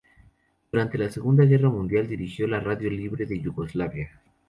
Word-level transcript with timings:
Durante 0.71 0.97
la 0.97 1.11
Segunda 1.11 1.45
Guerra 1.45 1.69
Mundial 1.69 2.07
dirigió 2.07 2.47
la 2.47 2.59
Radio 2.59 2.89
Libre 2.89 3.27
de 3.27 3.39
Yugoslavia. 3.39 4.19